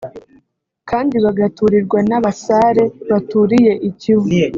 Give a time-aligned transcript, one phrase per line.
[0.89, 4.29] kandi bagaturirwa n’Abasare baturiye i Kivu